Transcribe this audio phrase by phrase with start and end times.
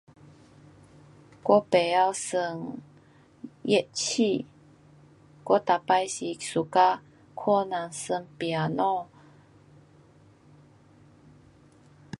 [1.43, 2.07] 我不晓
[2.39, 2.77] 玩
[3.61, 4.47] 乐器，
[5.43, 7.01] 我每次是 suka
[7.35, 9.05] 看人玩 piano